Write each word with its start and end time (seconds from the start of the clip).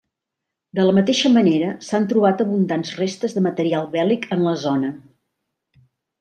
De 0.77 0.85
la 0.87 0.93
mateixa 0.99 1.29
manera, 1.35 1.67
s'han 1.87 2.07
trobat 2.13 2.41
abundants 2.47 2.95
restes 3.01 3.37
de 3.37 3.45
material 3.49 3.87
bèl·lic 3.99 4.27
en 4.39 4.43
la 4.49 4.55
zona. 4.65 4.91